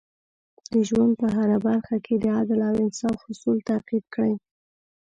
[0.71, 4.33] د ژوند په هره برخه کې د عدل او انصاف اصول تعقیب کړئ.